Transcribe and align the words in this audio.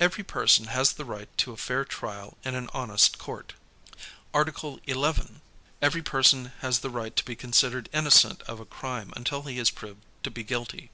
Every 0.00 0.24
person 0.24 0.64
has 0.64 0.92
the 0.94 1.04
right 1.04 1.28
to 1.38 1.52
a 1.52 1.56
fair 1.56 1.84
trial 1.84 2.36
in 2.44 2.56
an 2.56 2.68
honest 2.74 3.18
court. 3.18 3.52
Article 4.34 4.80
11. 4.88 5.42
Every 5.80 6.02
person 6.02 6.50
has 6.58 6.80
tlie 6.80 6.90
riglu 6.90 7.14
to 7.14 7.24
be 7.24 7.36
considered 7.36 7.88
innocent 7.92 8.42
of 8.48 8.58
a 8.58 8.64
crime 8.66 9.12
until 9.14 9.42
he 9.42 9.60
is 9.60 9.70
proved 9.70 10.02
to 10.24 10.30
be 10.32 10.42
guilty. 10.42 10.90